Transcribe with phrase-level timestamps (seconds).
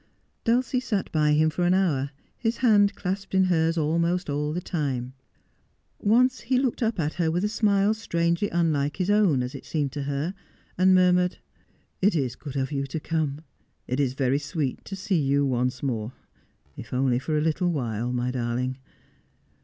[0.43, 4.59] Dulcie sat by him for an hour, his hand clasped in hers almost all the
[4.59, 5.13] time.
[5.99, 9.63] Once he looked up at her with a smile strangely unlike his own, as it
[9.63, 10.33] seemed to her,
[10.75, 11.37] and murmured,'
[12.01, 13.41] It is good of you to come;
[13.87, 16.13] it is very sweet to see you once more,
[16.75, 18.77] if only for a little while, my darling.